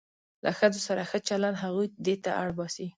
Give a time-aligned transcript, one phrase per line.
[0.43, 2.85] له ښځو سره ښه چلند هغوی دې ته اړ باسي.